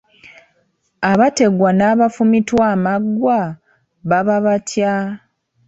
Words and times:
Abategwa 1.11 1.69
n’abafumitwa 1.77 2.63
amaggwa 2.75 3.39
baba 4.09 4.37
batya? 4.45 4.93